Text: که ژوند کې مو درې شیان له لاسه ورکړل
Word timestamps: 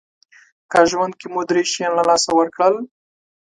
که 0.71 0.79
ژوند 0.89 1.13
کې 1.19 1.27
مو 1.33 1.41
درې 1.49 1.61
شیان 1.71 1.93
له 1.97 2.03
لاسه 2.09 2.29
ورکړل 2.35 2.75